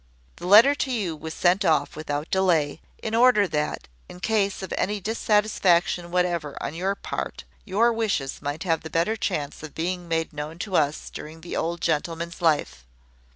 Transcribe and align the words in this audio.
The 0.37 0.47
letter 0.47 0.73
to 0.73 0.91
you 0.91 1.15
was 1.15 1.31
sent 1.35 1.63
off 1.63 1.95
without 1.95 2.31
delay, 2.31 2.81
in 3.03 3.13
order 3.13 3.47
that, 3.47 3.87
in 4.09 4.19
case 4.19 4.63
of 4.63 4.73
any 4.75 4.99
dissatisfaction 4.99 6.09
whatever 6.09 6.57
on 6.59 6.73
your 6.73 6.95
part, 6.95 7.43
your 7.65 7.93
wishes 7.93 8.41
might 8.41 8.63
have 8.63 8.81
the 8.81 8.89
better 8.89 9.15
chance 9.15 9.61
of 9.61 9.75
being 9.75 10.07
made 10.07 10.33
known 10.33 10.57
to 10.57 10.75
us 10.75 11.11
during 11.11 11.41
the 11.41 11.55
old 11.55 11.81
gentleman's 11.81 12.41
life. 12.41 12.83